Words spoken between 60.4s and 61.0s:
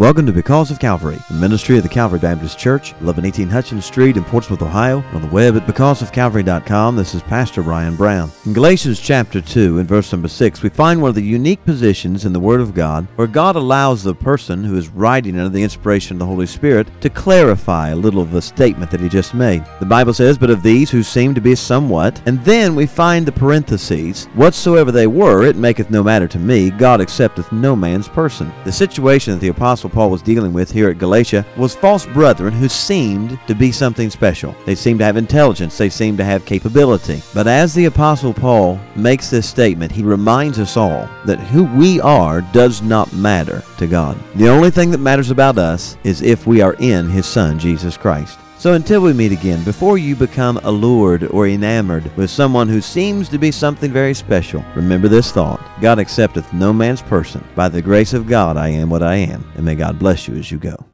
you go.